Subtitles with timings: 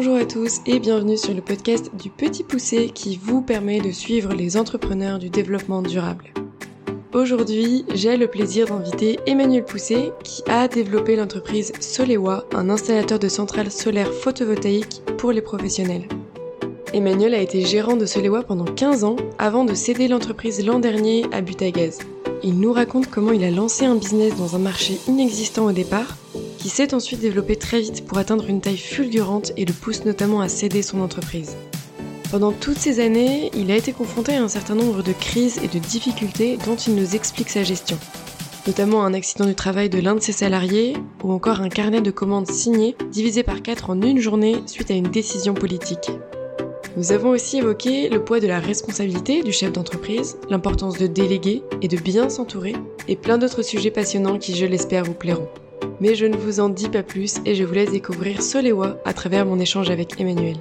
[0.00, 3.90] Bonjour à tous et bienvenue sur le podcast du Petit Poussé qui vous permet de
[3.90, 6.26] suivre les entrepreneurs du développement durable.
[7.12, 13.26] Aujourd'hui, j'ai le plaisir d'inviter Emmanuel Poussé qui a développé l'entreprise Solewa, un installateur de
[13.26, 16.06] centrales solaires photovoltaïques pour les professionnels.
[16.92, 21.26] Emmanuel a été gérant de Solewa pendant 15 ans avant de céder l'entreprise l'an dernier
[21.32, 21.98] à Butagaz.
[22.44, 26.16] Il nous raconte comment il a lancé un business dans un marché inexistant au départ
[26.58, 30.40] qui s'est ensuite développé très vite pour atteindre une taille fulgurante et le pousse notamment
[30.40, 31.56] à céder son entreprise.
[32.30, 35.68] Pendant toutes ces années, il a été confronté à un certain nombre de crises et
[35.68, 37.98] de difficultés dont il nous explique sa gestion.
[38.66, 42.10] Notamment un accident du travail de l'un de ses salariés ou encore un carnet de
[42.10, 46.10] commandes signé divisé par 4 en une journée suite à une décision politique.
[46.98, 51.62] Nous avons aussi évoqué le poids de la responsabilité du chef d'entreprise, l'importance de déléguer
[51.80, 52.74] et de bien s'entourer,
[53.06, 55.48] et plein d'autres sujets passionnants qui, je l'espère, vous plairont.
[56.00, 59.12] Mais je ne vous en dis pas plus et je vous laisse découvrir Solewa à
[59.12, 60.56] travers mon échange avec Emmanuel.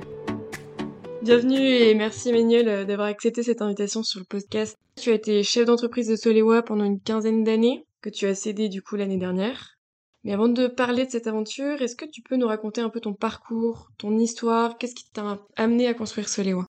[1.21, 4.77] Bienvenue et merci Emmanuel euh, d'avoir accepté cette invitation sur le podcast.
[4.95, 8.69] Tu as été chef d'entreprise de Solewa pendant une quinzaine d'années, que tu as cédé
[8.69, 9.77] du coup l'année dernière.
[10.23, 12.99] Mais avant de parler de cette aventure, est-ce que tu peux nous raconter un peu
[12.99, 16.65] ton parcours, ton histoire, qu'est-ce qui t'a amené à construire Solewa?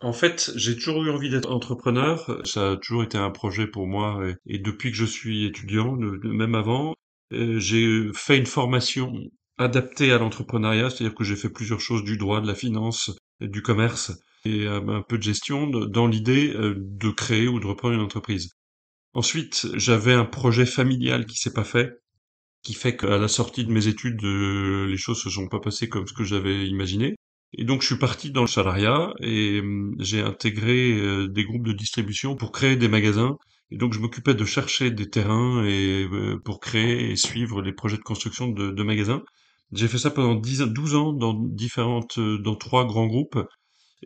[0.00, 2.40] En fait, j'ai toujours eu envie d'être entrepreneur.
[2.44, 4.20] Ça a toujours été un projet pour moi.
[4.46, 6.94] Et, depuis que je suis étudiant, même avant,
[7.58, 9.12] j'ai fait une formation
[9.58, 13.62] adaptée à l'entrepreneuriat, c'est-à-dire que j'ai fait plusieurs choses du droit, de la finance, du
[13.62, 14.12] commerce
[14.44, 18.50] et un peu de gestion dans l'idée euh, de créer ou de reprendre une entreprise.
[19.14, 21.92] Ensuite, j'avais un projet familial qui s'est pas fait,
[22.62, 25.88] qui fait qu'à la sortie de mes études, euh, les choses se sont pas passées
[25.88, 27.14] comme ce que j'avais imaginé.
[27.56, 29.62] Et donc je suis parti dans le salariat et
[30.00, 33.36] j'ai intégré des groupes de distribution pour créer des magasins
[33.70, 37.72] et donc je m'occupais de chercher des terrains et euh, pour créer et suivre les
[37.72, 39.22] projets de construction de, magasins.
[39.72, 43.38] J'ai fait ça pendant 10, 12 ans dans différentes, euh, dans trois grands groupes.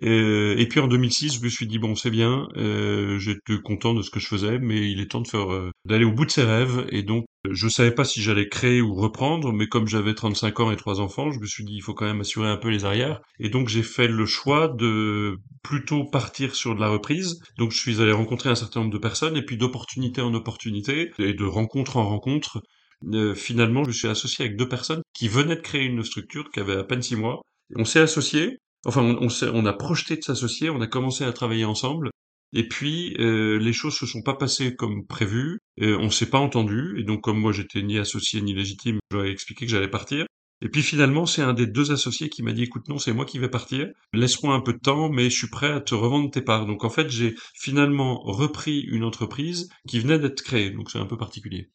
[0.01, 3.95] Et, et, puis en 2006, je me suis dit bon, c'est bien, euh, j'étais content
[3.95, 6.25] de ce que je faisais, mais il est temps de faire euh, d'aller au bout
[6.25, 6.87] de ses rêves.
[6.91, 10.71] Et donc, je savais pas si j'allais créer ou reprendre, mais comme j'avais 35 ans
[10.71, 12.85] et trois enfants, je me suis dit il faut quand même assurer un peu les
[12.85, 13.21] arrières.
[13.39, 17.41] Et donc j'ai fait le choix de plutôt partir sur de la reprise.
[17.57, 21.11] Donc je suis allé rencontrer un certain nombre de personnes et puis d'opportunité en opportunité
[21.19, 22.61] et de rencontre en rencontre.
[23.13, 26.51] Euh, finalement, je me suis associé avec deux personnes qui venaient de créer une structure
[26.51, 27.41] qui avait à peine six mois.
[27.77, 32.11] On s'est associé Enfin, on, a projeté de s'associer, on a commencé à travailler ensemble,
[32.53, 36.39] et puis euh, les choses se sont pas passées comme prévu, euh, on s'est pas
[36.39, 40.27] entendu, et donc comme moi j'étais ni associé ni légitime, je expliqué que j'allais partir.
[40.61, 43.25] Et puis finalement, c'est un des deux associés qui m'a dit écoute non, c'est moi
[43.25, 43.89] qui vais partir.
[44.13, 46.67] Laisse-moi un peu de temps, mais je suis prêt à te revendre tes parts.
[46.67, 50.71] Donc en fait, j'ai finalement repris une entreprise qui venait d'être créée.
[50.71, 51.71] Donc c'est un peu particulier.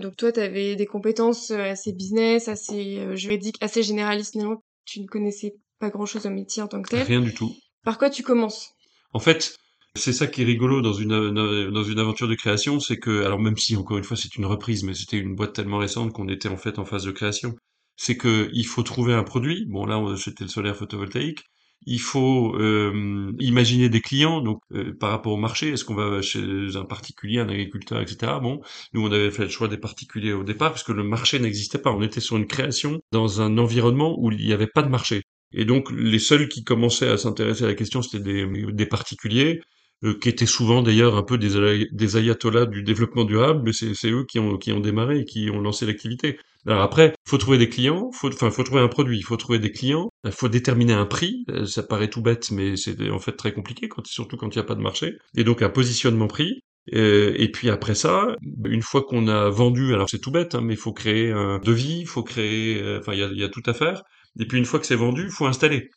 [0.00, 4.62] Donc toi, tu avais des compétences euh, assez business, assez euh, juridiques, assez généralistes finalement.
[4.86, 7.02] Tu ne connaissais pas grand-chose au métier en tant que tel.
[7.02, 7.54] Rien du tout.
[7.84, 8.70] Par quoi tu commences?
[9.12, 9.56] En fait,
[9.94, 11.32] c'est ça qui est rigolo dans une,
[11.70, 14.46] dans une aventure de création, c'est que, alors même si encore une fois c'est une
[14.46, 17.54] reprise, mais c'était une boîte tellement récente qu'on était en fait en phase de création,
[17.96, 19.64] c'est que il faut trouver un produit.
[19.68, 21.40] Bon là c'était le solaire photovoltaïque.
[21.86, 26.20] Il faut euh, imaginer des clients, donc euh, par rapport au marché, est-ce qu'on va
[26.22, 26.40] chez
[26.74, 28.32] un particulier, un agriculteur, etc.
[28.42, 28.60] Bon,
[28.92, 31.78] nous on avait fait le choix des particuliers au départ parce que le marché n'existait
[31.78, 31.92] pas.
[31.92, 35.22] On était sur une création dans un environnement où il n'y avait pas de marché.
[35.52, 39.60] Et donc les seuls qui commençaient à s'intéresser à la question, c'était des, particuliers,
[40.04, 44.24] euh, qui étaient souvent d'ailleurs un peu des, ayatollahs du développement durable, mais c'est eux
[44.28, 46.38] qui ont, qui ont démarré et qui ont lancé l'activité.
[46.66, 49.58] Alors après, faut trouver des clients, faut, enfin faut trouver un produit, il faut trouver
[49.58, 51.44] des clients, il faut déterminer un prix.
[51.50, 54.62] Euh, ça paraît tout bête, mais c'est en fait très compliqué, surtout quand il n'y
[54.62, 55.16] a pas de marché.
[55.36, 56.60] Et donc un positionnement prix.
[56.94, 60.60] Euh, et puis après ça, une fois qu'on a vendu, alors c'est tout bête, hein,
[60.62, 63.72] mais il faut créer un devis, il faut créer, enfin il y a tout à
[63.74, 64.02] faire.
[64.38, 65.90] Et puis une fois que c'est vendu, il faut installer.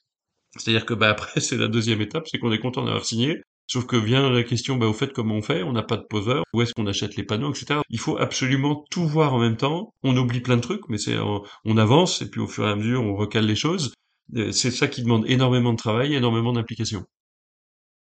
[0.57, 3.41] C'est-à-dire que bah après c'est la deuxième étape, c'est qu'on est content d'avoir signé.
[3.67, 5.61] Sauf que vient la question, bah au fait comment on fait?
[5.61, 7.81] On n'a pas de poseur, où est-ce qu'on achète les panneaux, etc.
[7.89, 9.93] Il faut absolument tout voir en même temps.
[10.01, 12.75] On oublie plein de trucs, mais c'est on avance et puis au fur et à
[12.75, 13.93] mesure on recale les choses.
[14.35, 17.03] Euh, c'est ça qui demande énormément de travail, énormément d'implication.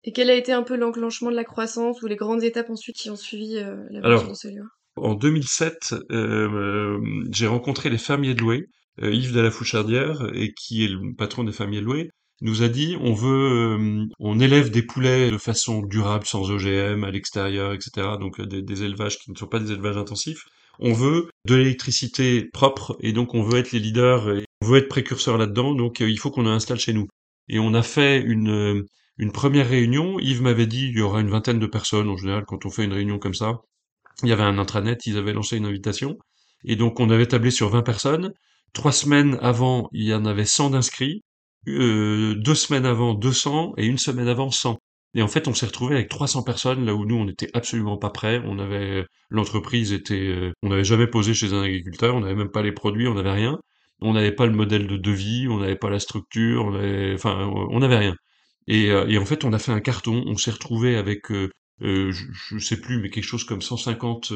[0.04, 2.96] Et quel a été un peu l'enclenchement de la croissance ou les grandes étapes ensuite
[2.96, 4.64] qui ont suivi euh, la Alors, de lieu
[4.96, 6.98] En 2007, euh,
[7.30, 8.66] j'ai rencontré les fermiers de Loué
[9.02, 12.10] Yves de la Fouchardière, et qui est le patron des familles louées,
[12.40, 17.04] nous a dit on veut, euh, on élève des poulets de façon durable, sans OGM,
[17.04, 18.08] à l'extérieur, etc.
[18.18, 20.44] Donc euh, des, élevages qui ne sont pas des élevages intensifs.
[20.78, 24.78] On veut de l'électricité propre et donc on veut être les leaders, et on veut
[24.78, 25.74] être précurseur là-dedans.
[25.74, 27.06] Donc il faut qu'on installe chez nous.
[27.48, 28.86] Et on a fait une
[29.18, 30.18] une première réunion.
[30.18, 32.84] Yves m'avait dit il y aura une vingtaine de personnes en général quand on fait
[32.84, 33.60] une réunion comme ça.
[34.22, 36.16] Il y avait un intranet, ils avaient lancé une invitation.
[36.64, 38.32] Et donc on avait tablé sur 20 personnes.
[38.72, 41.22] Trois semaines avant, il y en avait 100 d'inscrits,
[41.68, 44.78] euh, deux semaines avant 200 et une semaine avant 100.
[45.14, 47.98] Et en fait, on s'est retrouvé avec 300 personnes là où nous, on n'était absolument
[47.98, 48.40] pas prêts.
[48.46, 52.50] On avait l'entreprise était, euh, on n'avait jamais posé chez un agriculteur, on n'avait même
[52.50, 53.58] pas les produits, on n'avait rien.
[54.00, 57.80] On n'avait pas le modèle de devis, on n'avait pas la structure, on enfin, on
[57.80, 58.14] n'avait rien.
[58.66, 60.24] Et, euh, et, en fait, on a fait un carton.
[60.26, 61.52] On s'est retrouvé avec, je,
[62.10, 64.32] je sais plus, mais quelque chose comme 150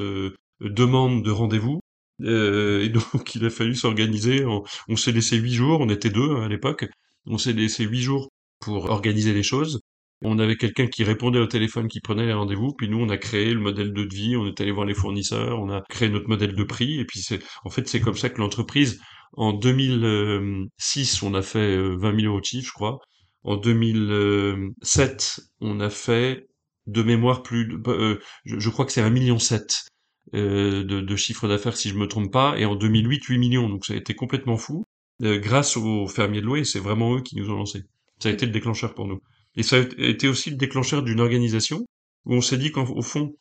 [0.60, 1.81] demandes de rendez-vous.
[2.22, 4.44] Et donc, il a fallu s'organiser.
[4.44, 5.81] On, on s'est laissé huit jours.
[5.81, 6.87] On était deux hein, à l'époque.
[7.26, 8.31] On s'est laissé huit jours
[8.61, 9.81] pour organiser les choses.
[10.22, 13.19] On avait quelqu'un qui répondait au téléphone, qui prenait les rendez-vous, puis nous on a
[13.19, 16.28] créé le modèle de devis, on est allé voir les fournisseurs, on a créé notre
[16.28, 19.00] modèle de prix, et puis c'est en fait c'est comme ça que l'entreprise,
[19.34, 22.99] en 2006 on a fait 20 euh, 000 euros de chiffre, je crois,
[23.43, 26.46] en 2007 on a fait
[26.87, 29.90] de mémoire plus, de, euh, je, crois que c'est un million sept euh,
[30.32, 33.85] de, de chiffre d'affaires si je me trompe pas, et en 2008 8 millions, donc
[33.85, 34.85] ça a été complètement fou.
[35.21, 37.85] grâce aux fermiers de Loué, c'est vraiment eux qui nous ont lancé.
[38.21, 39.21] Ça a été le déclencheur pour nous.
[39.56, 41.85] Et ça a été aussi le déclencheur d'une organisation
[42.26, 43.35] où on s'est dit qu'au fond,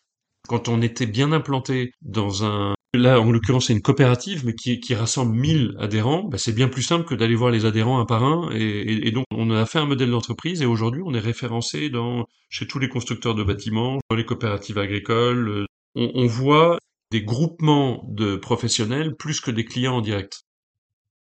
[0.47, 4.79] quand on était bien implanté dans un là en l'occurrence c'est une coopérative mais qui,
[4.79, 8.05] qui rassemble 1000 adhérents, bah, c'est bien plus simple que d'aller voir les adhérents un
[8.05, 11.19] par un et, et, donc on a fait un modèle d'entreprise et aujourd'hui on est
[11.19, 15.65] référencé dans chez tous les constructeurs de bâtiments, dans les coopératives agricoles.
[15.95, 16.79] On, on voit
[17.11, 20.41] des groupements de professionnels plus que des clients en direct.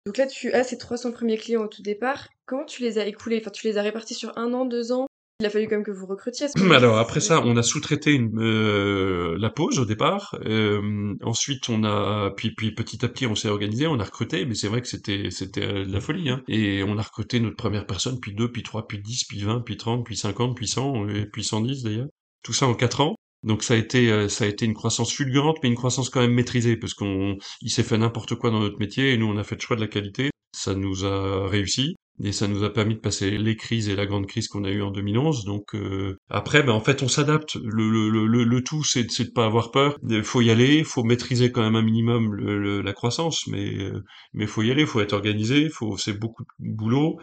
[0.06, 2.28] Donc là, tu as ces 300 premiers clients au tout départ.
[2.46, 3.38] Comment tu les as écoulés?
[3.40, 5.06] Enfin, tu les as répartis sur un an, deux ans?
[5.40, 6.46] Il a fallu quand même que vous recrutiez.
[6.72, 10.38] Alors après ça, on a sous-traité euh, la pause au départ.
[10.46, 14.46] Euh, ensuite, on a puis puis petit à petit, on s'est organisé, on a recruté.
[14.46, 16.30] Mais c'est vrai que c'était c'était de la folie.
[16.30, 16.42] Hein.
[16.48, 19.60] Et on a recruté notre première personne, puis deux, puis trois, puis dix, puis vingt,
[19.60, 22.08] puis trente, puis cinquante, puis cent, et puis cent dix d'ailleurs.
[22.42, 23.15] Tout ça en quatre ans.
[23.46, 26.20] Donc ça a été euh, ça a été une croissance fulgurante, mais une croissance quand
[26.20, 29.36] même maîtrisée parce qu'on il s'est fait n'importe quoi dans notre métier et nous on
[29.38, 30.30] a fait le choix de la qualité.
[30.52, 34.06] Ça nous a réussi et ça nous a permis de passer les crises et la
[34.06, 35.44] grande crise qu'on a eue en 2011.
[35.44, 37.56] Donc euh, après, ben en fait, on s'adapte.
[37.62, 39.98] Le, le, le, le, tout, c'est de pas avoir peur.
[40.24, 44.02] Faut y aller, faut maîtriser quand même un minimum la croissance, mais euh,
[44.32, 47.18] mais faut y aller, faut être organisé, faut c'est beaucoup de boulot,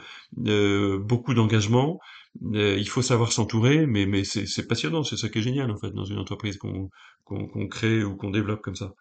[0.47, 1.99] euh, beaucoup d'engagement.
[2.53, 5.77] Euh, il faut savoir s'entourer, mais, mais c'est passionnant, c'est ça qui est génial en
[5.77, 6.89] fait dans une entreprise qu'on
[7.69, 8.93] crée ou qu'on développe comme ça.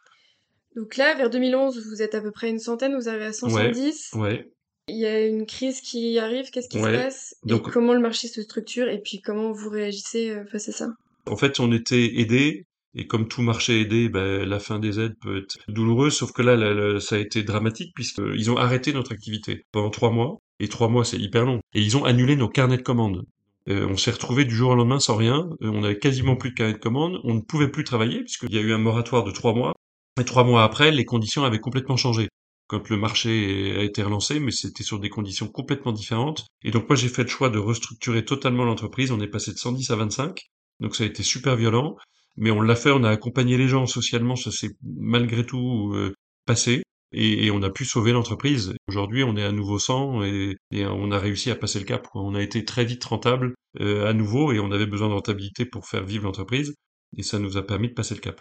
[0.77, 4.11] Donc là, vers 2011, vous êtes à peu près une centaine, vous arrivez à 170.
[4.15, 4.53] Ouais, ouais.
[4.89, 7.37] Il y a une crise qui arrive, qu'est-ce qui se passe?
[7.45, 10.73] Donc, et Comment le marché se structure et puis comment vous réagissez euh, face à
[10.73, 10.89] ça?
[11.27, 15.17] En fait, on était aidés et comme tout marché aidé, ben, la fin des aides
[15.21, 19.65] peut être douloureuse, sauf que là, ça a été dramatique puisqu'ils ont arrêté notre activité
[19.73, 20.41] pendant trois mois.
[20.63, 21.61] Et trois mois, c'est hyper long.
[21.75, 23.27] Et ils ont annulé nos carnets de commandes.
[23.69, 25.51] Euh, on s'est retrouvé du jour au lendemain sans rien.
[25.61, 27.21] Euh, on avait quasiment plus de carnets de commandes.
[27.25, 29.75] On ne pouvait plus travailler puisqu'il y a eu un moratoire de trois mois.
[30.21, 32.29] Et trois mois après, les conditions avaient complètement changé.
[32.69, 36.47] Quand le marché a été relancé, mais c'était sur des conditions complètement différentes.
[36.63, 39.11] Et donc moi, j'ai fait le choix de restructurer totalement l'entreprise.
[39.11, 40.39] On est passé de 110 à 25.
[40.79, 41.97] Donc ça a été super violent.
[42.37, 44.37] Mais on l'a fait, on a accompagné les gens socialement.
[44.37, 46.15] Ça s'est malgré tout euh,
[46.47, 48.75] passé et, on a pu sauver l'entreprise.
[48.89, 52.09] Aujourd'hui, on est à nouveau 100 et, on a réussi à passer le cap.
[52.15, 55.65] On a été très vite rentable euh, à nouveau et on avait besoin de rentabilité
[55.67, 56.75] pour faire vivre l'entreprise
[57.17, 58.41] et ça nous a permis de passer le cap.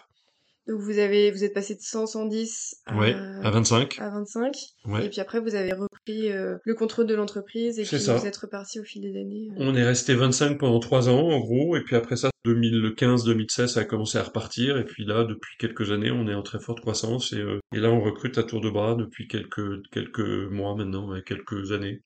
[0.68, 3.98] Donc vous avez vous êtes passé de 100 110 à, ouais, à 25.
[3.98, 4.54] À 25.
[5.02, 8.36] Et puis après vous avez repris euh, le contrôle de l'entreprise et puis vous êtes
[8.36, 9.48] reparti au fil des années.
[9.52, 9.56] Euh.
[9.58, 13.80] On est resté 25 pendant 3 ans en gros et puis après ça 2015-2016 ça
[13.80, 16.80] a commencé à repartir et puis là depuis quelques années on est en très forte
[16.80, 20.76] croissance et, euh, et là on recrute à tour de bras depuis quelques quelques mois
[20.76, 22.02] maintenant, quelques années.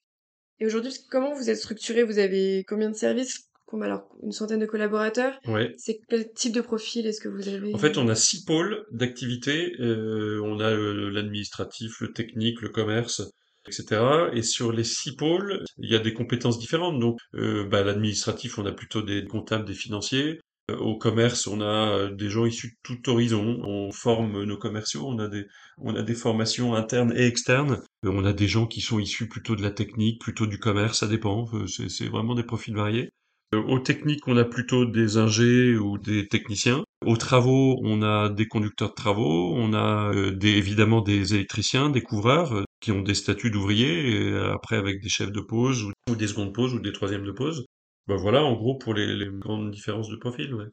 [0.59, 2.03] Et aujourd'hui, comment vous êtes structuré?
[2.03, 3.51] Vous avez combien de services?
[3.83, 5.39] Alors une centaine de collaborateurs.
[5.47, 5.75] Ouais.
[5.77, 8.85] C'est quel type de profil est-ce que vous avez En fait, on a six pôles
[8.93, 9.73] d'activité.
[9.81, 13.23] Euh, on a euh, l'administratif, le technique, le commerce,
[13.67, 14.01] etc.
[14.33, 17.01] Et sur les six pôles, il y a des compétences différentes.
[17.01, 20.41] Donc, euh, bah, l'administratif, on a plutôt des comptables, des financiers.
[20.69, 23.61] Au commerce, on a des gens issus de tout horizon.
[23.63, 25.07] On forme nos commerciaux.
[25.07, 25.47] On a des,
[25.79, 27.83] on a des formations internes et externes.
[28.03, 31.01] On a des gens qui sont issus plutôt de la technique, plutôt du commerce.
[31.01, 31.47] Ça dépend.
[31.69, 33.11] C'est vraiment des profils variés.
[33.55, 36.83] Euh, aux techniques, on a plutôt des ingés ou des techniciens.
[37.05, 41.91] Aux travaux, on a des conducteurs de travaux, on a euh, des, évidemment des électriciens,
[41.91, 45.87] des couvreurs euh, qui ont des statuts d'ouvriers, et après avec des chefs de pause
[46.09, 47.67] ou, des secondes pauses ou des troisièmes de pause.
[48.09, 50.55] Ben voilà, en gros, pour les, grandes différences de profil.
[50.55, 50.67] Ouais.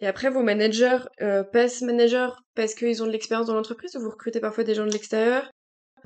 [0.00, 4.00] Et après, vos managers euh, passent manager parce qu'ils ont de l'expérience dans l'entreprise ou
[4.00, 5.50] vous recrutez parfois des gens de l'extérieur?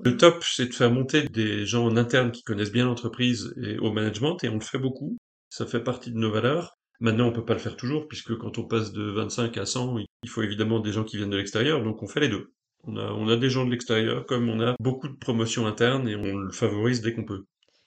[0.03, 3.79] Le top, c'est de faire monter des gens en interne qui connaissent bien l'entreprise et
[3.79, 5.17] au management, et on le fait beaucoup
[5.55, 6.77] ça fait partie de nos valeurs.
[6.99, 9.99] Maintenant, on peut pas le faire toujours, puisque quand on passe de 25 à 100,
[10.25, 12.53] il faut évidemment des gens qui viennent de l'extérieur, donc on fait les deux.
[12.83, 16.09] On a, on a des gens de l'extérieur, comme on a beaucoup de promotions internes
[16.09, 17.45] et on le favorise dès qu'on peut.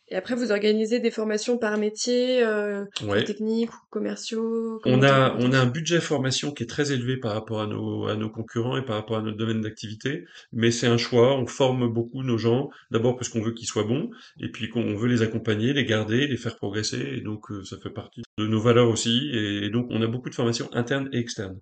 [0.09, 3.25] Et après, vous organisez des formations par métier, euh, Ouais.
[3.25, 7.33] techniques ou commerciaux On a, on a un budget formation qui est très élevé par
[7.33, 10.23] rapport à nos, à nos concurrents et par rapport à notre domaine d'activité,
[10.53, 11.37] mais c'est un choix.
[11.37, 14.09] On forme beaucoup nos gens, d'abord parce qu'on veut qu'ils soient bons,
[14.39, 17.77] et puis qu'on veut les accompagner, les garder, les faire progresser, et donc euh, ça
[17.77, 19.29] fait partie de nos valeurs aussi.
[19.33, 21.59] Et donc on a beaucoup de formations internes et externes.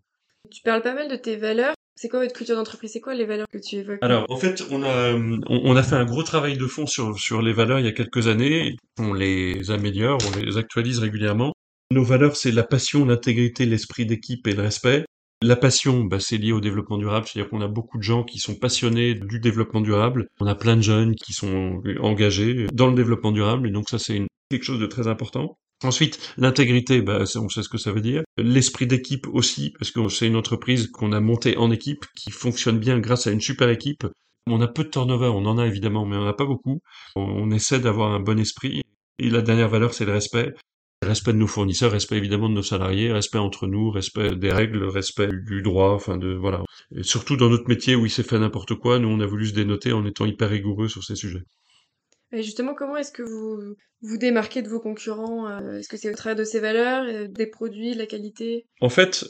[0.52, 1.74] Tu parles pas mal de tes valeurs.
[1.98, 2.92] C'est quoi votre culture d'entreprise?
[2.92, 4.00] C'est quoi les valeurs que tu évoques?
[4.02, 7.86] Alors, en fait, on a, fait un gros travail de fond sur, les valeurs il
[7.86, 8.76] y a quelques années.
[9.00, 11.54] On les améliore, on les actualise régulièrement.
[11.92, 15.06] Nos valeurs, c'est la passion, l'intégrité, l'esprit d'équipe et le respect.
[15.42, 18.40] La passion, bah, c'est lié au développement durable, c'est-à-dire qu'on a beaucoup de gens qui
[18.40, 20.28] sont passionnés du développement durable.
[20.40, 24.00] On a plein de jeunes qui sont engagés dans le développement durable, et donc ça,
[24.00, 25.58] c'est quelque chose de très important.
[25.84, 28.24] Ensuite, l'intégrité, bah, on sait ce que ça veut dire.
[28.38, 32.80] L'esprit d'équipe aussi, parce que c'est une entreprise qu'on a montée en équipe, qui fonctionne
[32.80, 34.06] bien grâce à une super équipe.
[34.48, 36.80] On a peu de turnover, on en a évidemment, mais on n'en a pas beaucoup.
[37.16, 38.84] On, essaie d'avoir un bon esprit.
[39.20, 40.54] Et la dernière valeur, c'est le respect.
[41.02, 44.86] Respect de nos fournisseurs, respect évidemment de nos salariés, respect entre nous, respect des règles,
[44.86, 46.64] respect du droit, enfin de voilà.
[47.02, 49.54] Surtout dans notre métier où il s'est fait n'importe quoi, nous on a voulu se
[49.54, 51.44] dénoter en étant hyper rigoureux sur ces sujets.
[52.32, 53.76] Et justement, comment est-ce que vous
[54.08, 57.28] vous démarquez de vos concurrents euh, Est-ce que c'est au travers de ces valeurs, euh,
[57.28, 58.66] des produits, de la qualité?
[58.82, 59.26] En fait,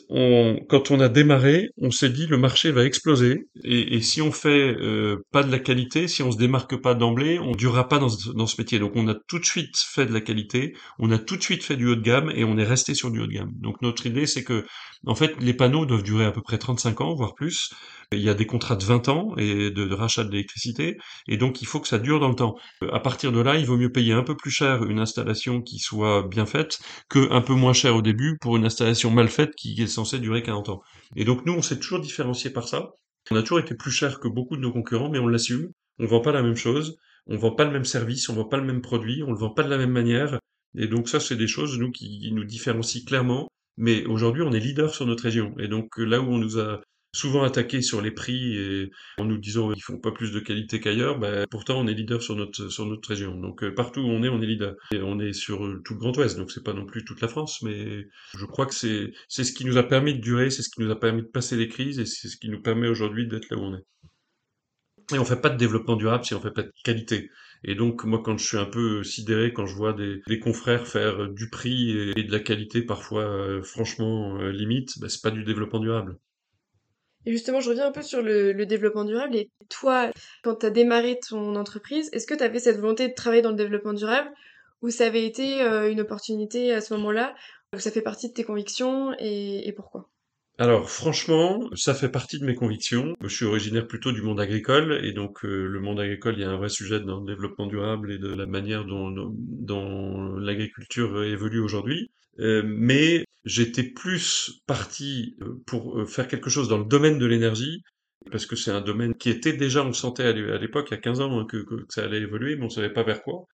[0.69, 4.75] quand on a démarré, on s'est dit le marché va exploser et, si on fait
[4.79, 8.09] euh, pas de la qualité, si on se démarque pas d'emblée, on durera pas dans
[8.09, 8.79] ce, métier.
[8.79, 11.63] Donc on a tout de suite fait de la qualité, on a tout de suite
[11.63, 13.51] fait du haut de gamme et on est resté sur du haut de gamme.
[13.55, 14.65] Donc notre idée c'est que
[15.05, 17.69] en fait les panneaux doivent durer à peu près 35 ans voire plus.
[18.11, 21.37] Il y a des contrats de 20 ans et de, de rachat de l'électricité et
[21.37, 22.55] donc il faut que ça dure dans le temps.
[22.91, 25.79] À partir de là, il vaut mieux payer un peu plus cher une installation qui
[25.79, 26.79] soit bien faite
[27.09, 30.19] que un peu moins cher au début pour une installation mal faite qui est censée
[30.19, 30.81] durer 40 ans.
[31.15, 32.91] Et donc nous, on s'est toujours différencié par ça.
[33.31, 35.69] On a toujours été plus cher que beaucoup de nos concurrents, mais on l'assume.
[35.99, 38.57] On vend pas la même chose, on vend pas le même service, on vend pas
[38.57, 40.39] le même produit, on le vend pas de la même manière.
[40.77, 43.47] Et donc ça, c'est des choses nous qui nous différencient clairement.
[43.77, 45.53] Mais aujourd'hui, on est leader sur notre région.
[45.59, 46.81] Et donc là où on nous a
[47.15, 50.79] souvent attaqué sur les prix et en nous disant ils font pas plus de qualité
[50.79, 53.35] qu'ailleurs, ben, pourtant on est leader sur notre sur notre région.
[53.39, 54.75] Donc euh, partout où on est, on est leader.
[54.91, 57.27] On est sur euh, tout le Grand Ouest, donc c'est pas non plus toute la
[57.27, 58.05] France, mais
[58.37, 60.81] je crois que c'est c'est ce qui nous a permis de durer, c'est ce qui
[60.81, 63.49] nous a permis de passer les crises et c'est ce qui nous permet aujourd'hui d'être
[63.49, 63.85] là où on est.
[65.13, 67.29] Et on fait pas de développement durable si on fait pas de qualité.
[67.63, 71.29] Et donc moi quand je suis un peu sidéré quand je vois des, confrères faire
[71.29, 75.43] du prix et, de la qualité parfois euh, franchement euh, limite, ben, c'est pas du
[75.43, 76.17] développement durable.
[77.25, 79.35] Et justement, je reviens un peu sur le, développement durable.
[79.35, 80.11] Et toi,
[80.43, 83.51] quand tu as démarré ton entreprise, est-ce que tu avais cette volonté de travailler dans
[83.51, 84.29] le développement durable
[84.81, 87.33] ou ça avait été euh, une opportunité à ce moment-là?
[87.77, 90.09] Ça fait partie de tes convictions et, pourquoi?
[90.57, 93.15] Alors franchement, ça fait partie de mes convictions.
[93.19, 96.45] Je suis originaire plutôt du monde agricole et donc euh, le monde agricole, il y
[96.45, 101.25] a un vrai sujet dans le développement durable et de la manière dont, dont l'agriculture
[101.25, 102.09] évolue aujourd'hui.
[102.39, 107.25] Euh, mais j'étais plus parti euh, pour euh, faire quelque chose dans le domaine de
[107.25, 107.81] l'énergie
[108.31, 111.01] parce que c'est un domaine qui était déjà, on sentait à l'époque, il y a
[111.01, 113.45] 15 ans, hein, que, ça allait évoluer, mais on savait pas vers quoi.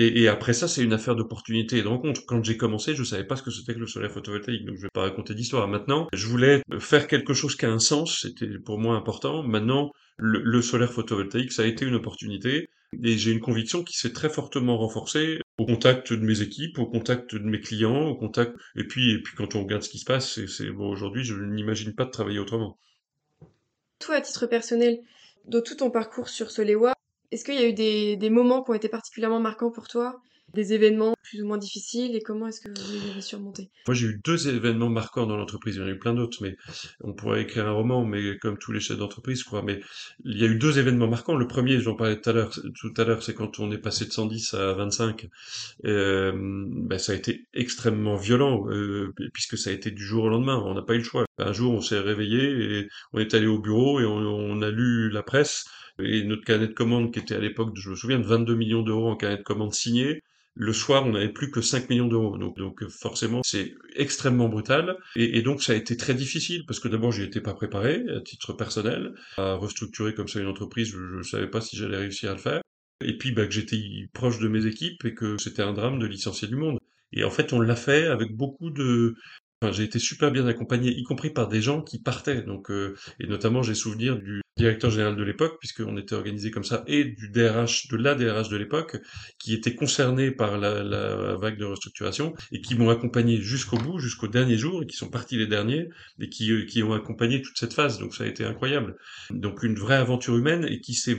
[0.00, 2.22] Et, après ça, c'est une affaire d'opportunité et de rencontre.
[2.26, 4.82] Quand j'ai commencé, je savais pas ce que c'était que le solaire photovoltaïque, donc je
[4.82, 5.68] vais pas raconter d'histoire.
[5.68, 9.44] Maintenant, je voulais faire quelque chose qui a un sens, c'était pour moi important.
[9.44, 12.68] Maintenant, le, solaire photovoltaïque, ça a été une opportunité,
[13.02, 16.86] et j'ai une conviction qui s'est très fortement renforcée au contact de mes équipes, au
[16.86, 19.98] contact de mes clients, au contact, et puis, et puis quand on regarde ce qui
[19.98, 22.78] se passe, c'est, bon, aujourd'hui, je n'imagine pas de travailler autrement.
[23.98, 25.00] Toi, à titre personnel,
[25.46, 26.94] dans tout ton parcours sur Solewa,
[27.30, 30.20] est-ce qu'il y a eu des, des, moments qui ont été particulièrement marquants pour toi?
[30.54, 33.70] Des événements plus ou moins difficiles Et comment est-ce que vous les avez surmontés?
[33.86, 35.76] Moi, j'ai eu deux événements marquants dans l'entreprise.
[35.76, 36.56] Il y en a eu plein d'autres, mais
[37.00, 39.62] on pourrait écrire un roman, mais comme tous les chefs d'entreprise, crois.
[39.62, 39.80] Mais
[40.24, 41.36] il y a eu deux événements marquants.
[41.36, 42.28] Le premier, j'en parlais tout
[42.96, 45.28] à l'heure, c'est quand on est passé de 110 à 25.
[45.86, 50.28] Euh, ben, ça a été extrêmement violent, euh, puisque ça a été du jour au
[50.28, 50.62] lendemain.
[50.64, 51.24] On n'a pas eu le choix.
[51.38, 54.70] Un jour, on s'est réveillé et on est allé au bureau et on, on a
[54.70, 55.64] lu la presse
[55.98, 58.82] et notre carnet de commande qui était à l'époque, je me souviens, de 22 millions
[58.82, 60.22] d'euros en carnet de commande signé,
[60.56, 62.38] le soir, on n'avait plus que 5 millions d'euros.
[62.38, 64.96] Donc, donc forcément, c'est extrêmement brutal.
[65.16, 68.04] Et, et, donc, ça a été très difficile parce que d'abord, j'y étais pas préparé
[68.16, 70.88] à titre personnel à restructurer comme ça une entreprise.
[70.88, 72.62] Je ne savais pas si j'allais réussir à le faire.
[73.04, 73.78] Et puis, bah, que j'étais
[74.12, 76.78] proche de mes équipes et que c'était un drame de licencier du monde.
[77.12, 79.14] Et en fait, on l'a fait avec beaucoup de,
[79.62, 82.42] Enfin, j'ai été super bien accompagné, y compris par des gens qui partaient.
[82.42, 86.64] Donc, euh, et notamment, j'ai souvenir du, directeur général de l'époque, puisqu'on était organisé comme
[86.64, 88.96] ça, et du DRH, de la DRH de l'époque,
[89.38, 93.98] qui étaient concernés par la, la, vague de restructuration et qui m'ont accompagné jusqu'au bout,
[93.98, 95.88] jusqu'au dernier jour, et qui sont partis les derniers,
[96.20, 97.98] et qui, euh, qui ont accompagné toute cette phase.
[97.98, 98.96] Donc ça a été incroyable.
[99.30, 101.18] Donc une vraie aventure humaine et qui s'est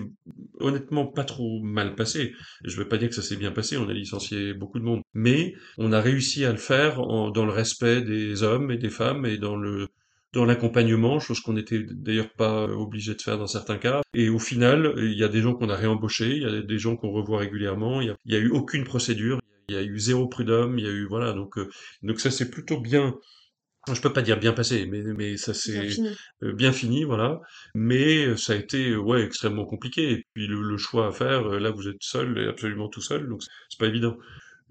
[0.59, 2.33] honnêtement pas trop mal passé.
[2.63, 5.01] Je veux pas dire que ça s'est bien passé, on a licencié beaucoup de monde,
[5.13, 8.89] mais on a réussi à le faire en, dans le respect des hommes et des
[8.89, 9.87] femmes et dans le
[10.35, 14.01] dans l'accompagnement, chose qu'on n'était d'ailleurs pas obligé de faire dans certains cas.
[14.13, 16.77] Et au final, il y a des gens qu'on a réembauchés, il y a des
[16.77, 19.39] gens qu'on revoit régulièrement, il y a, eu aucune procédure,
[19.69, 21.69] il y a eu zéro prud'homme, il y a eu voilà, donc euh,
[22.03, 23.15] donc ça c'est plutôt bien.
[23.93, 25.87] Je peux pas dire bien passé, mais mais ça c'est
[26.41, 27.39] bien, fini, voilà.
[27.75, 30.11] Mais ça a été ouais extrêmement compliqué.
[30.11, 33.41] Et puis le, le choix à faire, là vous êtes seul, absolument tout seul, donc
[33.69, 34.17] c'est pas évident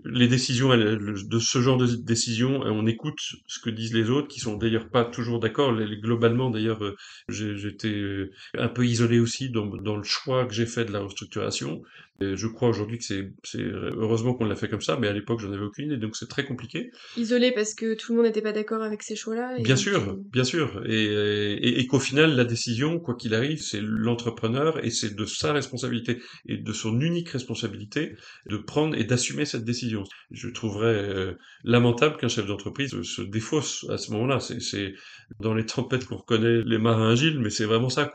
[0.05, 4.41] les décisions de ce genre de décisions, on écoute ce que disent les autres, qui
[4.41, 5.73] sont d'ailleurs pas toujours d'accord.
[5.75, 6.97] Globalement, d'ailleurs, euh,
[7.29, 11.83] j'étais euh, un peu isolé aussi dans le choix que j'ai fait de la restructuration.
[12.21, 15.41] Et je crois aujourd'hui que c'est, heureusement qu'on l'a fait comme ça, mais à l'époque
[15.41, 16.91] j'en avais aucune, et donc c'est très compliqué.
[17.17, 19.57] Isolé parce que tout le monde n'était pas d'accord avec ces choix-là.
[19.59, 23.81] Bien sûr, bien sûr, et, et, et qu'au final la décision, quoi qu'il arrive, c'est
[23.83, 28.15] l'entrepreneur et c'est de sa responsabilité et de son unique responsabilité
[28.47, 30.05] de prendre et d'assumer cette décision.
[30.31, 31.33] Je trouverais euh,
[31.65, 34.39] lamentable qu'un chef d'entreprise se défausse à ce moment-là.
[34.41, 34.95] C'est
[35.41, 38.13] dans les tempêtes qu'on reconnaît les marins agiles, mais c'est vraiment ça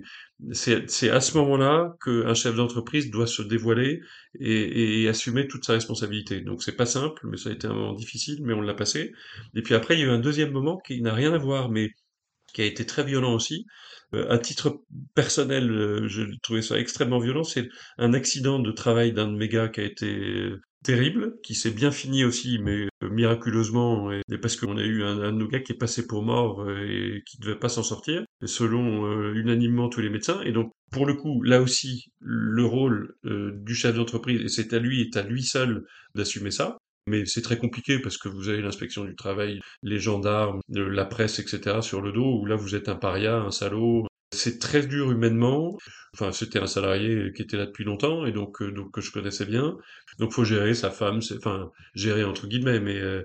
[0.54, 4.02] c'est à ce moment-là qu'un chef d'entreprise doit se dévoiler
[4.40, 6.42] et, et, assumer toute sa responsabilité.
[6.42, 9.12] Donc c'est pas simple, mais ça a été un moment difficile, mais on l'a passé.
[9.56, 11.70] Et puis après, il y a eu un deuxième moment qui n'a rien à voir,
[11.70, 11.92] mais
[12.54, 13.66] qui a été très violent aussi.
[14.14, 14.82] Euh, à titre
[15.16, 17.44] personnel, euh, je trouvais ça extrêmement violent.
[17.44, 20.52] C'est un accident de travail d'un de mes gars qui a été
[20.84, 25.22] terrible, qui s'est bien fini aussi, mais euh, miraculeusement, et, parce qu'on a eu un,
[25.22, 27.84] un, de nos gars qui est passé pour mort euh, et qui devait pas s'en
[27.84, 30.42] sortir, selon euh, unanimement tous les médecins.
[30.44, 34.80] Et donc, pour le coup, là aussi, le rôle du chef d'entreprise, et c'est à
[34.80, 36.78] lui, est à lui seul d'assumer ça.
[37.10, 41.40] Mais c'est très compliqué parce que vous avez l'inspection du travail, les gendarmes, la presse,
[41.40, 41.82] etc.
[41.82, 45.78] sur le dos, où là vous êtes un paria, un salaud, c'est très dur humainement.
[46.14, 49.12] Enfin, c'était un salarié qui était là depuis longtemps et donc euh, donc que je
[49.12, 49.78] connaissais bien.
[50.20, 53.24] Donc faut gérer sa femme, enfin gérer entre guillemets, mais euh,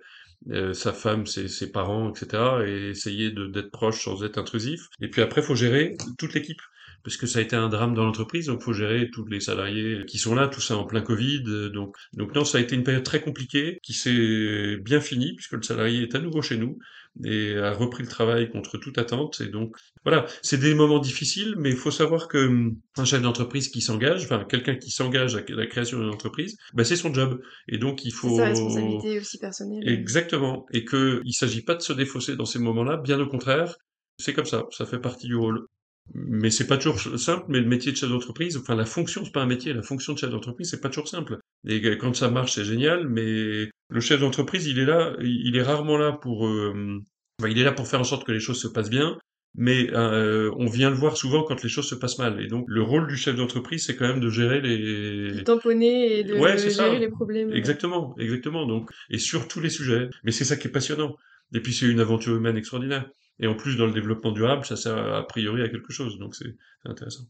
[0.51, 2.43] euh, sa femme, ses, ses, parents, etc.
[2.67, 4.89] et essayer d'être proche sans être intrusif.
[5.01, 6.61] Et puis après, faut gérer toute l'équipe
[7.05, 10.05] parce que ça a été un drame dans l'entreprise, donc faut gérer tous les salariés
[10.07, 11.43] qui sont là, tout ça en plein Covid.
[11.73, 15.53] Donc, donc non, ça a été une période très compliquée qui s'est bien finie puisque
[15.53, 16.79] le salarié est à nouveau chez nous
[17.23, 19.41] et a repris le travail contre toute attente.
[19.41, 23.23] Et donc, voilà, c'est des moments difficiles, mais il faut savoir que hum, un chef
[23.23, 27.13] d'entreprise qui s'engage, enfin quelqu'un qui s'engage à la création d'une entreprise, bah, c'est son
[27.13, 27.41] job.
[27.69, 28.31] Et donc, il faut...
[28.31, 29.89] C'est sa responsabilité aussi personnelle.
[29.89, 30.67] Exactement.
[30.73, 33.77] Et qu'il ne s'agit pas de se défausser dans ces moments-là, bien au contraire.
[34.19, 35.67] C'est comme ça, ça fait partie du rôle.
[36.13, 39.33] Mais c'est pas toujours simple, mais le métier de chef d'entreprise, enfin la fonction, c'est
[39.33, 41.39] pas un métier, la fonction de chef d'entreprise, c'est pas toujours simple.
[41.67, 45.63] Et quand ça marche, c'est génial, mais le chef d'entreprise, il est là, il est
[45.63, 47.01] rarement là pour, euh,
[47.49, 49.17] il est là pour faire en sorte que les choses se passent bien,
[49.57, 52.41] mais euh, on vient le voir souvent quand les choses se passent mal.
[52.43, 55.33] Et donc le rôle du chef d'entreprise, c'est quand même de gérer les...
[55.33, 57.53] de tamponner et de gérer les problèmes.
[57.53, 58.67] Exactement, exactement.
[58.67, 60.09] Donc et sur tous les sujets.
[60.25, 61.17] Mais c'est ça qui est passionnant.
[61.55, 63.09] Et puis c'est une aventure humaine extraordinaire.
[63.41, 66.35] Et en plus, dans le développement durable, ça sert a priori à quelque chose, donc
[66.35, 67.25] c'est intéressant.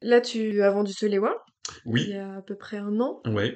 [0.00, 1.44] Là, tu as vendu ce Lewa
[1.84, 2.04] Oui.
[2.06, 3.20] Il y a à peu près un an.
[3.26, 3.52] Oui.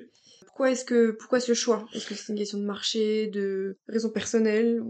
[0.46, 1.86] Pourquoi est-ce que pourquoi ce choix?
[1.92, 4.80] Est-ce que c'est une question de marché, de raison personnelle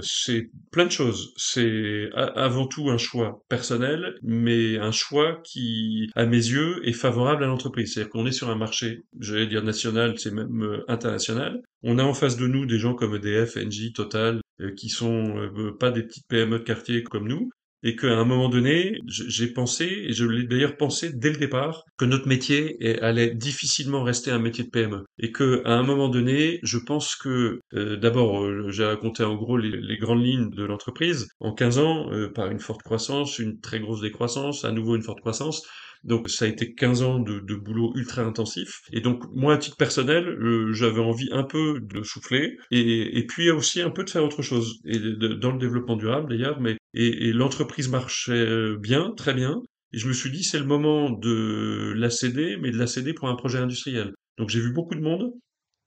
[0.00, 1.32] c'est plein de choses.
[1.36, 7.44] C'est avant tout un choix personnel, mais un choix qui, à mes yeux, est favorable
[7.44, 7.92] à l'entreprise.
[7.92, 11.60] C'est-à-dire qu'on est sur un marché, j'allais dire national, c'est même euh, international.
[11.82, 15.36] On a en face de nous des gens comme EDF, Engie, Total, euh, qui sont
[15.36, 17.50] euh, pas des petites PME de quartier comme nous,
[17.84, 21.84] et qu'à un moment donné, j'ai pensé, et je l'ai d'ailleurs pensé dès le départ,
[21.98, 25.04] que notre métier allait difficilement rester un métier de PME.
[25.18, 29.58] Et que à un moment donné, je pense que, euh, d'abord, j'ai raconté en gros
[29.58, 31.28] les, grandes lignes de l'entreprise.
[31.40, 35.20] En 15 ans, par une forte croissance, une très grosse décroissance, à nouveau une forte
[35.20, 35.62] croissance,
[36.04, 38.82] donc ça a été 15 ans de, de boulot ultra intensif.
[38.92, 43.50] Et donc moi, à titre personnel, euh, j'avais envie un peu de souffler et, puis
[43.50, 44.80] aussi un peu de faire autre chose.
[44.84, 49.62] Et dans le développement durable d'ailleurs, mais et, et l'entreprise marchait euh, bien, très bien.
[49.92, 53.14] Et je me suis dit, c'est le moment de la céder, mais de la céder
[53.14, 54.12] pour un projet industriel.
[54.38, 55.32] Donc j'ai vu beaucoup de monde,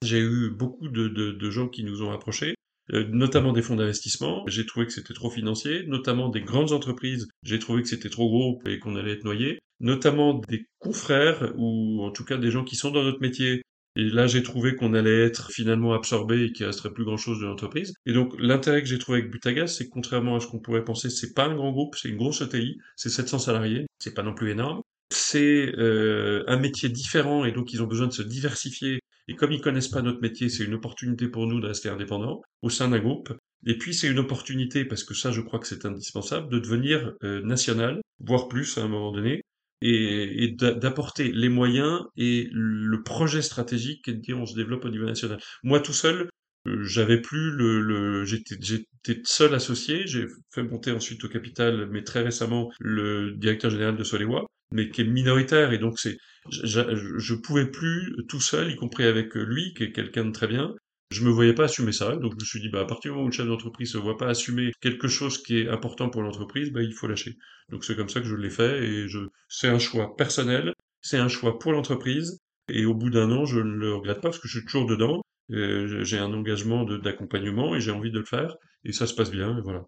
[0.03, 2.55] j'ai eu beaucoup de, de, de gens qui nous ont approchés.
[2.93, 4.45] Euh, notamment des fonds d'investissement.
[4.47, 7.27] J'ai trouvé que c'était trop financier, notamment des grandes entreprises.
[7.43, 9.59] J'ai trouvé que c'était trop gros et qu'on allait être noyé.
[9.79, 13.61] Notamment des confrères ou en tout cas des gens qui sont dans notre métier
[13.95, 17.39] Et là, j'ai trouvé qu'on allait être finalement absorbé et qu'il resterait plus grand chose
[17.39, 17.93] de l'entreprise.
[18.05, 20.83] Et donc, l'intérêt que j'ai trouvé avec Butagas, c'est que contrairement à ce qu'on pourrait
[20.83, 24.23] penser, c'est pas un grand groupe, c'est une grosse ETI, c'est 700 salariés, c'est pas
[24.23, 24.81] non plus énorme.
[25.11, 28.99] C'est euh, un métier différent et donc ils ont besoin de se diversifier.
[29.27, 32.41] Et comme ils connaissent pas notre métier, c'est une opportunité pour nous de rester indépendants
[32.61, 33.33] au sein d'un groupe.
[33.65, 37.13] Et puis c'est une opportunité, parce que ça je crois que c'est indispensable, de devenir
[37.23, 39.41] euh, national, voire plus à un moment donné,
[39.81, 44.89] et, d'apporter les moyens et le projet stratégique et de dire on se développe au
[44.89, 45.39] niveau national.
[45.63, 46.29] Moi tout seul,
[46.67, 51.87] euh, j'avais plus le, le j'étais j'étais seul associé, j'ai fait monter ensuite au capital,
[51.91, 55.73] mais très récemment le directeur général de Solewa, mais qui est minoritaire.
[55.73, 56.17] Et donc c'est
[56.49, 60.47] je, je pouvais plus tout seul, y compris avec lui, qui est quelqu'un de très
[60.47, 60.73] bien,
[61.09, 63.15] je me voyais pas assumer ça, donc je me suis dit, bah, à partir du
[63.15, 66.21] moment où le chef d'entreprise se voit pas assumer quelque chose qui est important pour
[66.21, 67.37] l'entreprise, bah, il faut lâcher.
[67.69, 69.05] Donc c'est comme ça que je l'ai fait, et
[69.47, 72.39] c'est un choix personnel, c'est un choix pour l'entreprise,
[72.69, 74.85] et au bout d'un an, je ne le regrette pas parce que je suis toujours
[74.85, 79.31] dedans, j'ai un engagement d'accompagnement et j'ai envie de le faire, et ça se passe
[79.31, 79.83] bien, et voilà.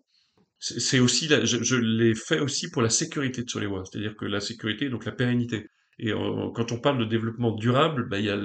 [0.59, 4.89] C'est aussi, je l'ai fait aussi pour la sécurité de Solewa, c'est-à-dire que la sécurité,
[4.89, 5.67] donc la pérennité.
[5.99, 8.37] Et quand on parle de développement durable, bah, il y a,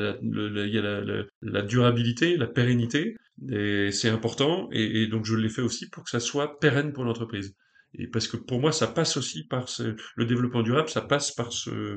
[1.42, 3.16] la, durabilité, la pérennité,
[3.50, 4.68] et c'est important.
[4.72, 7.54] Et, donc je l'ai fait aussi pour que ça soit pérenne pour l'entreprise.
[7.96, 11.30] Et parce que pour moi, ça passe aussi par ce, le développement durable, ça passe
[11.30, 11.96] par ce,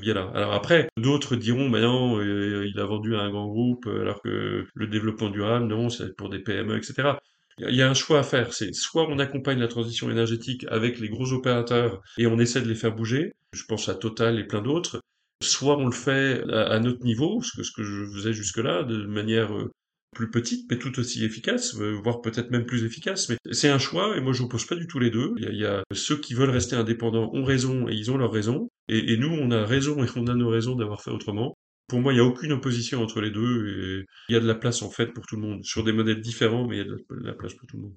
[0.00, 0.30] biais-là.
[0.34, 4.66] Alors après, d'autres diront, non, euh, il a vendu à un grand groupe, alors que
[4.72, 7.14] le développement durable, non, c'est pour des PME, etc.
[7.58, 10.98] Il y a un choix à faire, c'est soit on accompagne la transition énergétique avec
[10.98, 14.44] les gros opérateurs et on essaie de les faire bouger, je pense à Total et
[14.44, 15.00] plein d'autres,
[15.42, 19.70] soit on le fait à, notre niveau, ce que, je faisais jusque-là, de manière euh,
[20.14, 23.30] plus petite, mais tout aussi efficace, euh, voire peut-être même plus efficace.
[23.30, 25.32] Mais c'est un choix, et moi je n'oppose pas du tout les deux.
[25.38, 28.68] Il y, a, ceux qui veulent rester indépendants ont raison, et ils ont leur raison,
[28.88, 31.54] et nous on a raison et on a nos raisons d'avoir fait autrement.
[31.88, 34.46] Pour moi, il n'y a aucune opposition entre les deux et il y a de
[34.46, 35.64] la place en fait pour tout le monde.
[35.64, 37.96] Sur des modèles différents, mais il y a de la place pour tout le monde.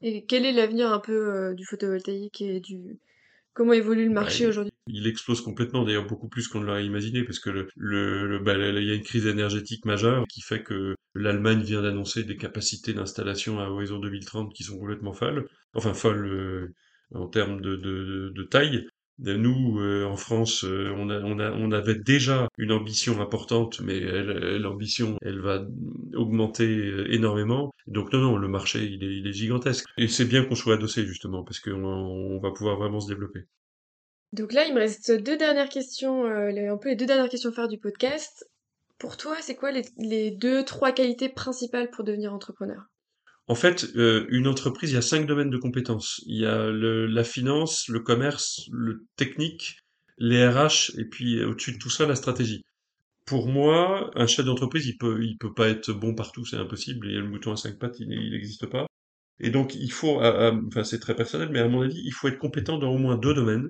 [0.00, 2.98] Et quel est l'avenir un peu euh, du photovoltaïque et du
[3.52, 4.72] comment évolue le marché bah, aujourd'hui?
[4.86, 8.54] Il explose complètement, d'ailleurs beaucoup plus qu'on ne l'aurait imaginé, parce que le, le, bah,
[8.56, 12.94] il y a une crise énergétique majeure qui fait que l'Allemagne vient d'annoncer des capacités
[12.94, 16.74] d'installation à horizon 2030 qui sont complètement folles, enfin folles euh,
[17.14, 18.86] en termes de, de, de taille.
[19.20, 25.66] Nous, euh, en France, euh, on, avait déjà une ambition importante, mais l'ambition, elle, va
[26.14, 27.72] augmenter euh, énormément.
[27.88, 29.86] Donc non, non, le marché, il est, gigantesque.
[29.96, 33.46] Et c'est bien qu'on soit adossé, justement, parce qu'on on va pouvoir vraiment se développer.
[34.32, 37.68] Donc là, il me reste deux dernières questions, un peu les deux dernières questions phares
[37.68, 38.48] du podcast.
[38.98, 42.82] Pour toi, c'est quoi les deux, trois qualités principales pour devenir entrepreneur?
[43.48, 46.22] En fait, euh, une entreprise, il y a cinq domaines de compétences.
[46.26, 49.78] Il y a le, la finance, le commerce, le technique,
[50.18, 52.62] les RH, et puis au-dessus de tout ça, la stratégie.
[53.26, 57.08] Pour moi, un chef d'entreprise, il peut, il peut pas être bon partout, c'est impossible.
[57.10, 58.86] Et le mouton à cinq pattes, il n'existe pas.
[59.40, 62.38] Et donc, il faut, enfin, c'est très personnel, mais à mon avis, il faut être
[62.38, 63.68] compétent dans au moins deux domaines.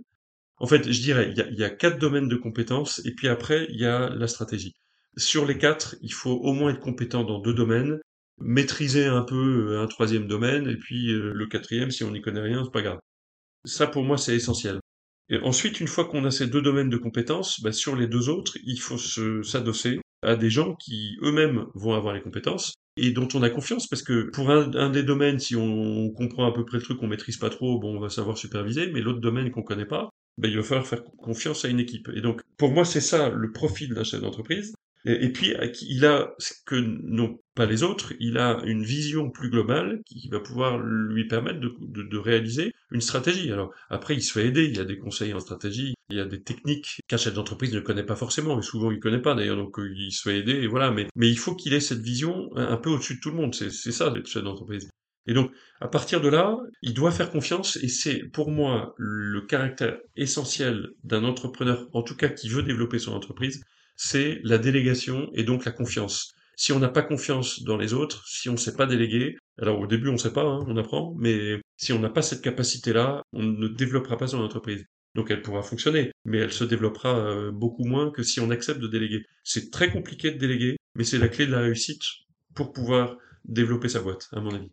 [0.59, 3.15] En fait, je dirais, il y a, il y a quatre domaines de compétences, et
[3.15, 4.75] puis après, il y a la stratégie.
[5.17, 7.99] Sur les quatre, il faut au moins être compétent dans deux domaines,
[8.41, 12.21] maîtriser un peu euh, un troisième domaine, et puis euh, le quatrième, si on n'y
[12.21, 12.99] connaît rien, c'est pas grave.
[13.65, 14.81] Ça, pour moi, c'est essentiel.
[15.31, 18.29] Et ensuite, une fois qu'on a ces deux domaines de compétences, bah, sur les deux
[18.29, 18.99] autres, il faut
[19.43, 23.87] s'adosser à des gens qui eux-mêmes vont avoir les compétences et dont on a confiance
[23.87, 27.07] parce que pour un, des domaines, si on, comprend à peu près le truc, on
[27.07, 30.49] maîtrise pas trop, bon, on va savoir superviser, mais l'autre domaine qu'on connaît pas, bah,
[30.49, 32.09] il va falloir faire confiance à une équipe.
[32.15, 34.75] Et donc, pour moi, c'est ça le profil d'un chef d'entreprise.
[35.05, 39.49] Et, puis, il a ce que n'ont pas les autres, il a une vision plus
[39.49, 43.53] globale qui va pouvoir lui permettre de, réaliser une stratégie.
[43.53, 46.21] Alors, après, il se fait aider, il y a des conseils en stratégie, il y
[46.21, 49.35] a des techniques qu'un chef d'entreprise ne connaît pas forcément, et souvent il connaît pas
[49.35, 50.91] d'ailleurs, donc euh, il se fait aider, et voilà.
[50.91, 53.55] Mais, mais il faut qu'il ait cette vision un peu au-dessus de tout le monde,
[53.55, 54.89] c'est ça d'être chef d'entreprise.
[55.27, 59.43] Et donc, à partir de là, il doit faire confiance, et c'est pour moi le
[59.43, 63.63] caractère essentiel d'un entrepreneur, en tout cas qui veut développer son entreprise,
[63.99, 66.33] c'est la délégation et donc la confiance.
[66.57, 69.81] Si on n'a pas confiance dans les autres, si on ne sait pas déléguer, alors
[69.81, 72.43] au début on ne sait pas, hein, on apprend, mais si on n'a pas cette
[72.43, 74.85] capacité-là, on ne développera pas son entreprise.
[75.15, 78.81] Donc elle pourra fonctionner, mais elle se développera euh, beaucoup moins que si on accepte
[78.81, 79.25] de déléguer.
[79.43, 82.03] C'est très compliqué de déléguer, mais c'est la clé de la réussite
[82.55, 84.71] pour pouvoir développer sa boîte, à mon avis.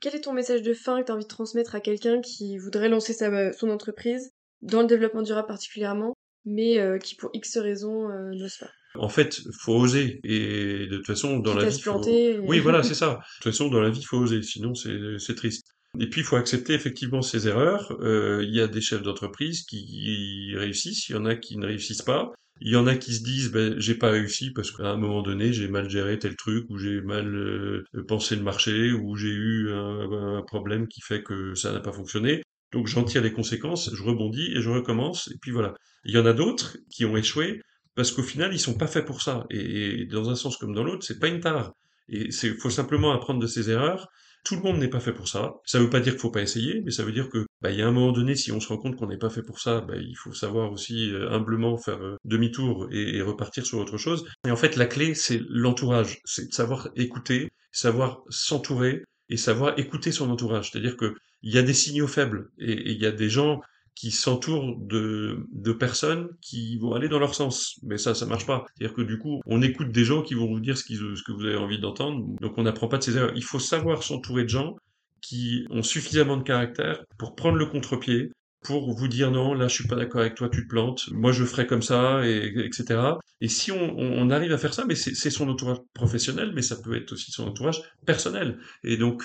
[0.00, 2.58] Quel est ton message de fin que tu as envie de transmettre à quelqu'un qui
[2.58, 4.30] voudrait lancer sa, son entreprise,
[4.62, 8.70] dans le développement durable particulièrement, mais euh, qui pour X raisons euh, n'ose pas.
[8.94, 12.00] En fait, faut oser et de toute façon dans la vie, faut...
[12.42, 13.10] oui voilà c'est ça.
[13.10, 15.66] De toute façon dans la vie, faut oser, sinon c'est triste.
[16.00, 17.96] Et puis il faut accepter effectivement ses erreurs.
[18.00, 21.66] Euh, il y a des chefs d'entreprise qui réussissent, il y en a qui ne
[21.66, 22.32] réussissent pas.
[22.60, 25.22] Il y en a qui se disent, ben, j'ai pas réussi parce qu'à un moment
[25.22, 29.28] donné, j'ai mal géré tel truc, ou j'ai mal euh, pensé le marché, ou j'ai
[29.28, 32.42] eu un, problème qui fait que ça n'a pas fonctionné.
[32.72, 35.74] Donc j'en tire les conséquences, je rebondis et je recommence, et puis voilà.
[36.04, 37.60] Il y en a d'autres qui ont échoué
[37.94, 39.46] parce qu'au final, ils sont pas faits pour ça.
[39.50, 41.72] Et, dans un sens comme dans l'autre, c'est pas une tare.
[42.08, 44.08] Et c'est faut simplement apprendre de ses erreurs
[44.44, 45.54] tout le monde n'est pas fait pour ça.
[45.64, 47.78] Ça veut pas dire qu'il faut pas essayer, mais ça veut dire que bah, il
[47.78, 49.60] y a un moment donné, si on se rend compte qu'on n'est pas fait pour
[49.60, 53.98] ça, bah, il faut savoir aussi euh, humblement faire euh, demi-tour et, repartir sur autre
[53.98, 54.26] chose.
[54.46, 59.78] Et en fait, la clé, c'est l'entourage, c'est de savoir écouter, savoir s'entourer et savoir
[59.78, 60.70] écouter son entourage.
[60.70, 63.60] C'est-à-dire que il y a des signaux faibles et il y a des gens
[63.94, 67.80] qui s'entourent de, de personnes qui vont aller dans leur sens.
[67.82, 68.64] Mais ça, ça marche pas.
[68.76, 71.32] C'est-à-dire que du coup, on écoute des gens qui vont vous dire ce, ce que
[71.32, 73.32] vous avez envie d'entendre, donc on n'apprend pas de ces erreurs.
[73.34, 74.76] Il faut savoir s'entourer de gens
[75.20, 78.30] qui ont suffisamment de caractère pour prendre le contre-pied,
[78.62, 81.32] pour vous dire non, là je suis pas d'accord avec toi, tu te plantes, moi
[81.32, 83.00] je ferai comme ça, et, etc.
[83.40, 86.76] Et si on, on, arrive à faire ça, mais c'est son entourage professionnel, mais ça
[86.76, 88.58] peut être aussi son entourage personnel.
[88.82, 89.24] Et donc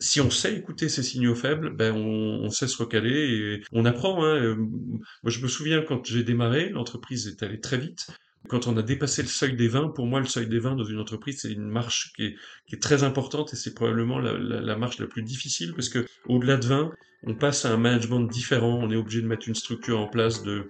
[0.00, 3.84] si on sait écouter ces signaux faibles, ben on, on sait se recaler et on
[3.84, 4.24] apprend.
[4.24, 4.36] Hein.
[4.36, 8.08] Euh, moi, je me souviens quand j'ai démarré, l'entreprise est allée très vite.
[8.48, 10.84] Quand on a dépassé le seuil des 20, pour moi, le seuil des 20 dans
[10.84, 12.36] une entreprise, c'est une marche qui
[12.72, 16.06] est, très importante et c'est probablement la, la, la, marche la plus difficile parce que
[16.26, 16.92] au-delà de 20,
[17.24, 18.78] on passe à un management différent.
[18.80, 20.68] On est obligé de mettre une structure en place de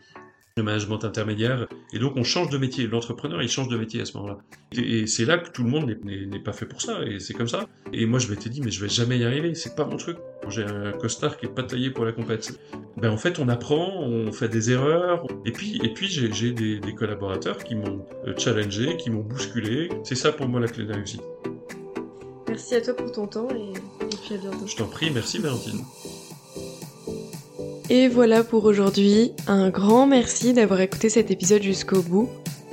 [0.58, 1.66] le management intermédiaire.
[1.92, 2.86] Et donc on change de métier.
[2.86, 4.38] L'entrepreneur, il change de métier à ce moment-là.
[4.72, 7.02] Et, c'est là que tout le monde n'est pas fait pour ça.
[7.04, 7.66] Et c'est comme ça.
[7.92, 9.54] Et moi, je m'étais dit, mais je vais jamais y arriver.
[9.54, 10.18] C'est pas mon truc.
[10.48, 12.58] J'ai un costard qui est pas taillé pour la compète.
[12.96, 15.26] Ben en fait, on apprend, on fait des erreurs.
[15.44, 19.88] Et puis, et puis j'ai des, des, collaborateurs qui m'ont euh, challengé, qui m'ont bousculé.
[20.04, 21.22] C'est ça pour moi la clé de la réussite.
[22.48, 23.72] Merci à toi pour ton temps et,
[24.04, 24.66] et puis à bientôt.
[24.66, 25.84] Je t'en prie, merci Valentine.
[27.90, 29.32] Et voilà pour aujourd'hui.
[29.46, 32.28] Un grand merci d'avoir écouté cet épisode jusqu'au bout.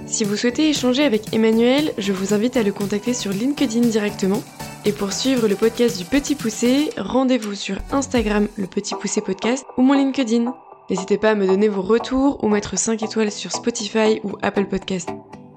[0.05, 4.43] Si vous souhaitez échanger avec Emmanuel, je vous invite à le contacter sur LinkedIn directement.
[4.83, 9.65] Et pour suivre le podcast du Petit Poussé, rendez-vous sur Instagram le Petit Poussé Podcast
[9.77, 10.53] ou mon LinkedIn.
[10.89, 14.65] N'hésitez pas à me donner vos retours ou mettre 5 étoiles sur Spotify ou Apple
[14.65, 15.09] Podcast.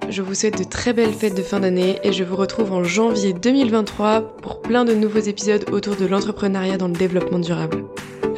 [0.09, 2.85] Je vous souhaite de très belles fêtes de fin d'année et je vous retrouve en
[2.85, 7.85] janvier 2023 pour plein de nouveaux épisodes autour de l'entrepreneuriat dans le développement durable.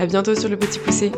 [0.00, 1.12] À bientôt sur le Petit Poussé.